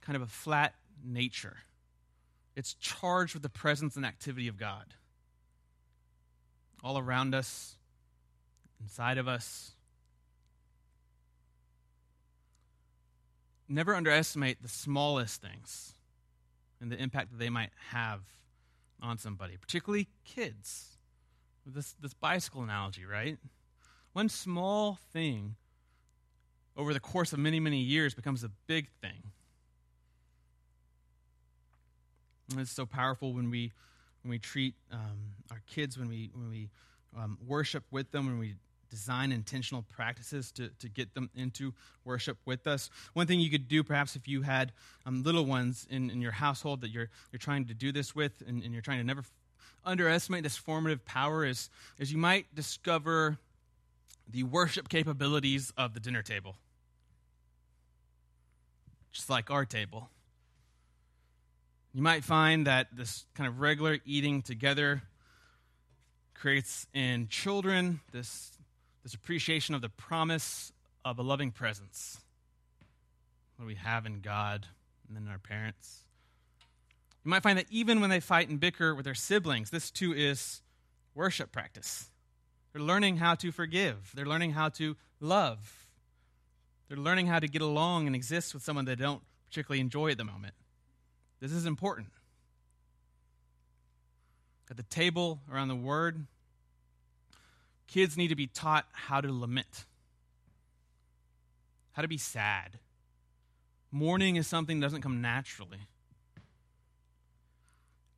[0.00, 1.58] kind of a flat nature,
[2.56, 4.94] it's charged with the presence and activity of God.
[6.86, 7.74] All around us,
[8.80, 9.72] inside of us,
[13.68, 15.94] never underestimate the smallest things
[16.80, 18.20] and the impact that they might have
[19.02, 20.96] on somebody, particularly kids.
[21.66, 23.36] This, this bicycle analogy, right?
[24.12, 25.56] One small thing
[26.76, 29.32] over the course of many, many years becomes a big thing.
[32.52, 33.72] And it's so powerful when we
[34.26, 36.68] when we treat um, our kids, when we when we
[37.16, 38.56] um, worship with them, when we
[38.90, 41.72] design intentional practices to, to get them into
[42.04, 42.90] worship with us.
[43.14, 44.72] One thing you could do, perhaps, if you had
[45.04, 48.42] um, little ones in, in your household that you're, you're trying to do this with
[48.46, 49.22] and, and you're trying to never
[49.84, 53.38] underestimate this formative power, is, is you might discover
[54.28, 56.56] the worship capabilities of the dinner table.
[59.12, 60.10] Just like our table.
[61.96, 65.00] You might find that this kind of regular eating together
[66.34, 68.52] creates in children this
[69.02, 70.72] this appreciation of the promise
[71.06, 72.20] of a loving presence.
[73.56, 74.66] What we have in God
[75.08, 76.02] and in our parents.
[77.24, 80.12] You might find that even when they fight and bicker with their siblings, this too
[80.12, 80.60] is
[81.14, 82.10] worship practice.
[82.74, 85.86] They're learning how to forgive, they're learning how to love,
[86.88, 90.18] they're learning how to get along and exist with someone they don't particularly enjoy at
[90.18, 90.52] the moment.
[91.40, 92.08] This is important.
[94.70, 96.26] At the table around the word,
[97.86, 99.84] Kids need to be taught how to lament,
[101.92, 102.78] how to be sad.
[103.90, 105.78] Mourning is something that doesn't come naturally.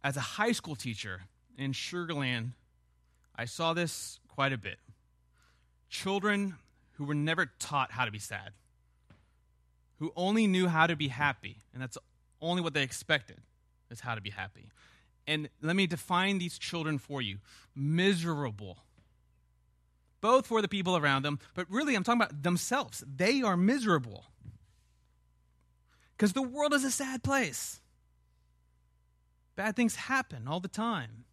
[0.03, 1.23] As a high school teacher
[1.57, 2.53] in Sugar Land,
[3.37, 4.79] I saw this quite a bit.
[5.91, 6.57] Children
[6.95, 8.53] who were never taught how to be sad,
[9.99, 11.99] who only knew how to be happy, and that's
[12.41, 13.39] only what they expected
[13.91, 14.71] is how to be happy.
[15.27, 17.39] And let me define these children for you
[17.75, 18.79] miserable
[20.21, 23.05] both for the people around them, but really I'm talking about themselves.
[23.07, 24.25] They are miserable.
[26.17, 27.81] Because the world is a sad place.
[29.57, 31.25] Bad things happen all the time.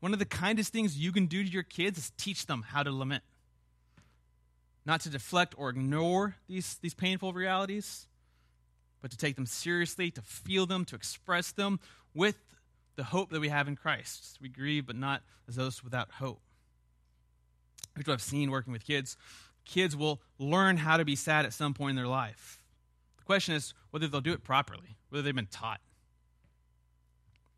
[0.00, 2.82] One of the kindest things you can do to your kids is teach them how
[2.82, 3.24] to lament.
[4.86, 8.06] Not to deflect or ignore these, these painful realities,
[9.04, 11.78] but to take them seriously, to feel them, to express them
[12.14, 12.38] with
[12.96, 14.38] the hope that we have in Christ.
[14.40, 16.40] We grieve, but not as those without hope
[17.96, 19.16] which I've seen working with kids,
[19.64, 22.60] kids will learn how to be sad at some point in their life.
[23.18, 25.80] The question is whether they'll do it properly, whether they've been taught.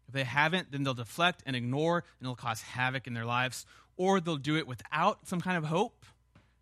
[0.08, 3.66] If they haven't, then they'll deflect and ignore, and it'll cause havoc in their lives,
[3.96, 6.04] or they'll do it without some kind of hope,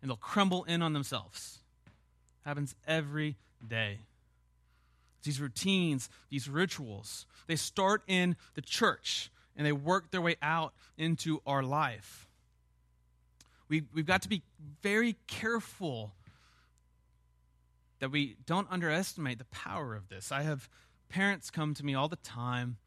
[0.01, 1.59] and they'll crumble in on themselves.
[2.43, 3.99] Happens every day.
[5.25, 10.73] These routines, these rituals, they start in the church and they work their way out
[10.97, 12.25] into our life
[13.67, 14.43] we, we've got to be
[14.81, 16.13] very careful
[17.99, 20.31] that we don't underestimate the power of this.
[20.31, 20.69] I have
[21.09, 22.77] parents come to me all the time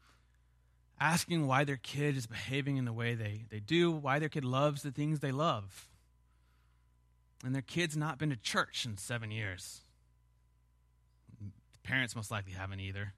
[0.99, 4.45] asking why their kid is behaving in the way they, they do, why their kid
[4.45, 5.87] loves the things they love.
[7.43, 9.81] And their kid's not been to church in seven years.
[11.83, 13.13] Parents most likely haven't either.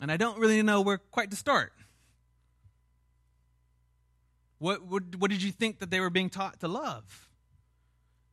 [0.00, 1.72] And I don't really know where quite to start.
[4.58, 7.28] What, what, what did you think that they were being taught to love?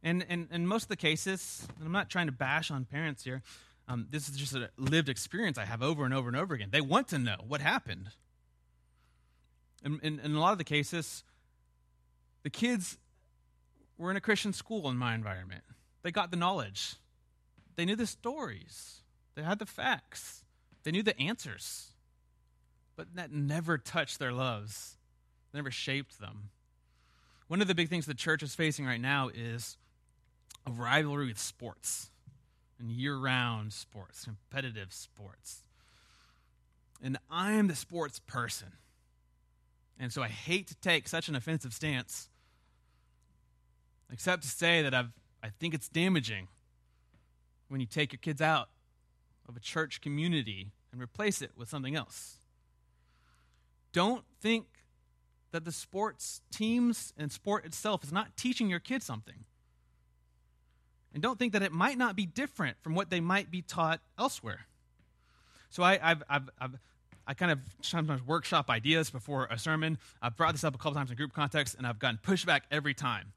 [0.01, 3.41] And in most of the cases, and I'm not trying to bash on parents here,
[3.87, 6.69] um, this is just a lived experience I have over and over and over again.
[6.71, 8.09] They want to know what happened.
[9.83, 11.23] In, in, in a lot of the cases,
[12.43, 12.97] the kids
[13.97, 15.63] were in a Christian school in my environment.
[16.01, 16.95] They got the knowledge,
[17.76, 19.01] they knew the stories,
[19.36, 20.43] they had the facts,
[20.84, 21.91] they knew the answers,
[22.95, 24.97] but that never touched their loves
[25.53, 26.49] never shaped them.
[27.47, 29.78] One of the big things the church is facing right now is
[30.65, 32.09] a rivalry with sports
[32.80, 35.63] and year round sports, competitive sports.
[37.01, 38.69] And I am the sports person.
[39.99, 42.30] And so I hate to take such an offensive stance,
[44.11, 45.11] except to say that I've,
[45.43, 46.47] I think it's damaging
[47.74, 48.69] when you take your kids out
[49.49, 52.38] of a church community and replace it with something else.
[53.93, 54.67] Don't think
[55.51, 59.45] that the sports teams and sport itself is not teaching your kids something.
[61.15, 64.01] And don't think that it might not be different from what they might be taught
[64.19, 64.67] elsewhere.
[65.71, 66.78] So I, have I've, I've,
[67.26, 69.97] I kind of sometimes workshop ideas before a sermon.
[70.21, 72.93] I've brought this up a couple times in group context, and I've gotten pushback every
[72.93, 73.34] time.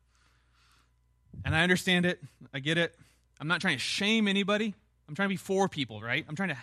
[1.43, 2.20] And I understand it.
[2.53, 2.95] I get it.
[3.41, 4.74] I'm not trying to shame anybody.
[5.09, 6.24] I'm trying to be for people, right?
[6.28, 6.59] I'm trying to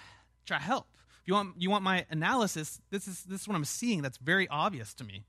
[0.45, 0.87] try to help.
[1.21, 4.17] If you want, you want my analysis, this is, this is what I'm seeing that's
[4.17, 5.23] very obvious to me.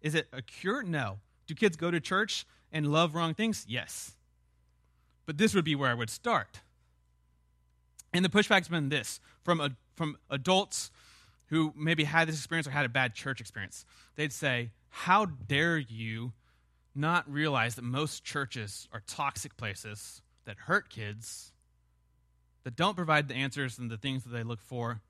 [0.00, 0.82] Is it a cure?
[0.82, 1.18] No.
[1.46, 3.64] Do kids go to church and love wrong things?
[3.68, 4.12] Yes.
[5.26, 6.60] But this would be where I would start.
[8.12, 10.90] And the pushback's been this from, a, from adults
[11.46, 13.84] who maybe had this experience or had a bad church experience.
[14.16, 16.32] They'd say, How dare you
[16.94, 21.52] not realize that most churches are toxic places that hurt kids,
[22.64, 25.00] that don't provide the answers and the things that they look for,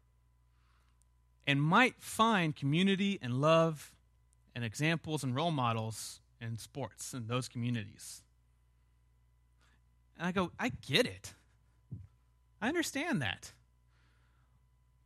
[1.47, 3.93] and might find community and love
[4.55, 8.22] and examples and role models in sports in those communities.
[10.18, 11.35] And I go, I get it.
[12.61, 13.53] I understand that.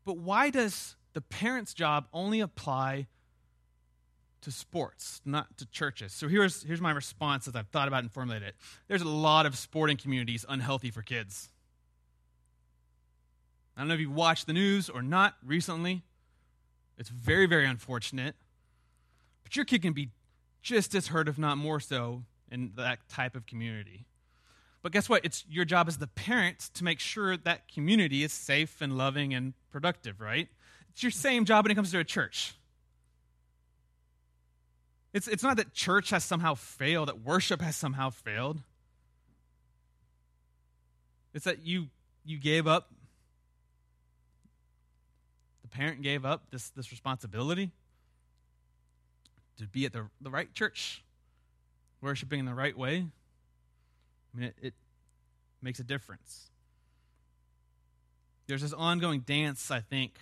[0.05, 3.07] But why does the parent's job only apply
[4.47, 6.13] to sports, not to churches?
[6.13, 8.55] So here's, here's my response as I've thought about and formulated it.
[8.87, 11.49] There's a lot of sporting communities unhealthy for kids.
[13.77, 16.05] I don't know if you've watched the news or not recently.
[16.97, 18.37] It's very, very unfortunate.
[19.43, 20.11] But your kid can be
[20.63, 24.07] just as hurt, if not more so, in that type of community.
[24.81, 25.25] But guess what?
[25.25, 29.35] It's your job as the parent to make sure that community is safe and loving
[29.35, 30.49] and productive, right?
[30.91, 32.55] It's your same job when it comes to a church.
[35.17, 38.59] It's, it's not that church has somehow failed, that worship has somehow failed.
[41.33, 41.87] It's that you,
[42.27, 42.91] you gave up
[45.63, 47.71] the parent gave up this, this responsibility
[49.57, 51.03] to be at the, the right church,
[52.03, 53.07] worshiping in the right way.
[54.35, 54.75] I mean, it, it
[55.63, 56.51] makes a difference.
[58.49, 60.19] There's this ongoing dance, I think,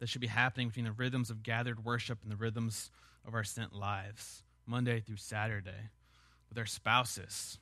[0.00, 2.90] that should be happening between the rhythms of gathered worship and the rhythms
[3.26, 5.90] of our sent lives, Monday through Saturday,
[6.48, 7.58] with our spouses.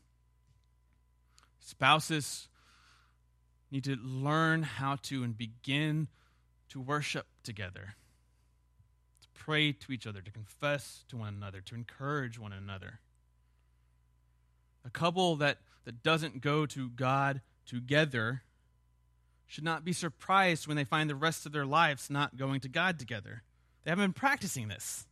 [1.60, 2.48] Spouses
[3.70, 6.08] need to learn how to and begin
[6.68, 7.94] to worship together,
[9.22, 13.00] to pray to each other, to confess to one another, to encourage one another.
[14.84, 18.42] A couple that, that doesn't go to God together
[19.46, 22.68] should not be surprised when they find the rest of their lives not going to
[22.68, 23.42] God together.
[23.84, 25.06] They haven't been practicing this.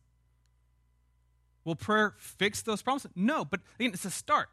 [1.65, 3.07] Will prayer fix those problems?
[3.15, 4.49] No, but again, it's a start.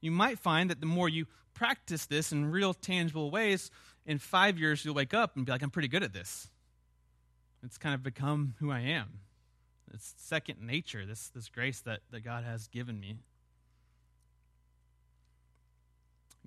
[0.00, 3.70] You might find that the more you practice this in real, tangible ways,
[4.06, 6.48] in five years you'll wake up and be like, I'm pretty good at this.
[7.62, 9.20] It's kind of become who I am.
[9.92, 13.16] It's second nature, this, this grace that, that God has given me.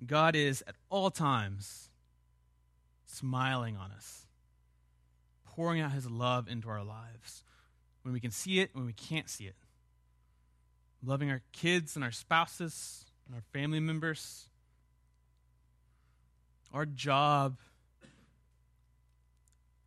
[0.04, 1.90] God is at all times
[3.06, 4.26] smiling on us,
[5.44, 7.44] pouring out his love into our lives
[8.02, 9.54] when we can see it, when we can't see it.
[11.06, 14.48] Loving our kids and our spouses and our family members,
[16.72, 17.58] our job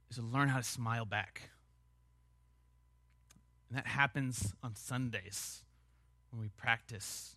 [0.10, 1.50] is to learn how to smile back.
[3.70, 5.64] And that happens on Sundays
[6.32, 7.36] when we practice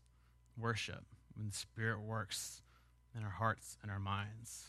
[0.59, 1.05] worship,
[1.37, 2.63] when the Spirit works
[3.17, 4.69] in our hearts and our minds.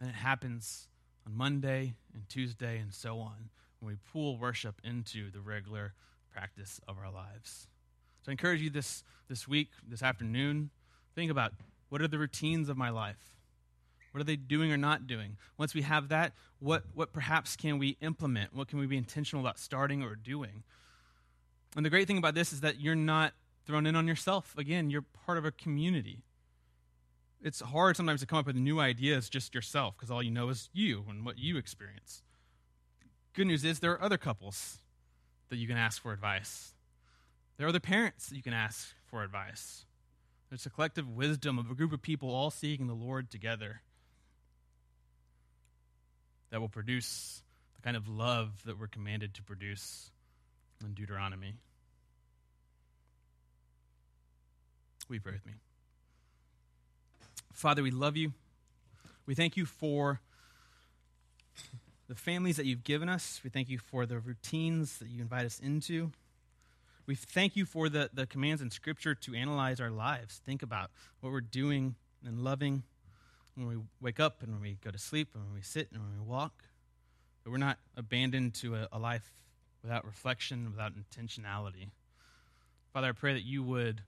[0.00, 0.88] And it happens
[1.26, 3.50] on Monday and Tuesday and so on
[3.80, 5.94] when we pull worship into the regular
[6.32, 7.66] practice of our lives.
[8.22, 10.70] So I encourage you this, this week, this afternoon,
[11.14, 11.52] think about
[11.88, 13.16] what are the routines of my life?
[14.12, 15.36] What are they doing or not doing?
[15.56, 18.54] Once we have that, what, what perhaps can we implement?
[18.54, 20.64] What can we be intentional about starting or doing?
[21.76, 23.32] And the great thing about this is that you're not
[23.66, 24.54] thrown in on yourself.
[24.58, 26.22] Again, you're part of a community.
[27.42, 30.48] It's hard sometimes to come up with new ideas just yourself because all you know
[30.48, 32.22] is you and what you experience.
[33.32, 34.78] Good news is there are other couples
[35.48, 36.74] that you can ask for advice.
[37.60, 39.84] There are the parents you can ask for advice.
[40.48, 43.82] There's a collective wisdom of a group of people all seeking the Lord together
[46.48, 47.42] that will produce
[47.76, 50.10] the kind of love that we're commanded to produce
[50.82, 51.52] in Deuteronomy.
[55.10, 55.52] We pray with me?
[57.52, 58.32] Father, we love you.
[59.26, 60.22] We thank you for
[62.08, 63.42] the families that you've given us.
[63.44, 66.10] We thank you for the routines that you invite us into.
[67.10, 70.92] We thank you for the, the commands in Scripture to analyze our lives, think about
[71.18, 72.84] what we're doing and loving
[73.56, 76.00] when we wake up and when we go to sleep and when we sit and
[76.00, 76.62] when we walk.
[77.42, 79.28] That we're not abandoned to a, a life
[79.82, 81.88] without reflection, without intentionality.
[82.92, 84.02] Father, I pray that you would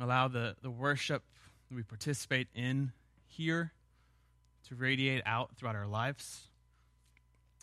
[0.00, 1.24] allow the, the worship
[1.68, 2.92] that we participate in
[3.26, 3.72] here
[4.70, 6.48] to radiate out throughout our lives.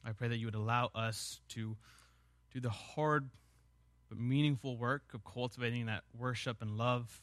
[0.06, 1.76] I pray that you would allow us to
[2.54, 3.28] do the hard
[4.12, 7.22] but meaningful work of cultivating that worship and love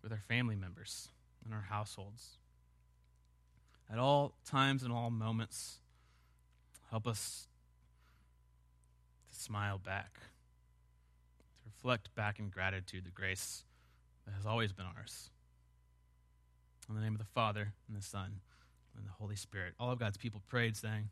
[0.00, 1.08] with our family members
[1.44, 2.38] and our households.
[3.92, 5.80] At all times and all moments,
[6.90, 7.48] help us
[9.32, 13.64] to smile back, to reflect back in gratitude the grace
[14.24, 15.30] that has always been ours.
[16.88, 18.38] In the name of the Father, and the Son,
[18.96, 19.74] and the Holy Spirit.
[19.80, 21.08] All of God's people prayed, saying,